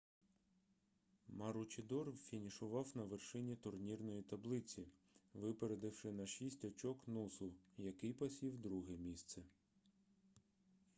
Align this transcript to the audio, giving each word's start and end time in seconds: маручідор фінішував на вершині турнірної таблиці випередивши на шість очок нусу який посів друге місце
маручідор 1.27 2.11
фінішував 2.17 2.91
на 2.95 3.03
вершині 3.03 3.55
турнірної 3.55 4.21
таблиці 4.21 4.87
випередивши 5.33 6.11
на 6.11 6.27
шість 6.27 6.65
очок 6.65 7.07
нусу 7.07 7.53
який 7.77 8.13
посів 8.13 8.57
друге 8.61 8.97
місце 8.97 9.41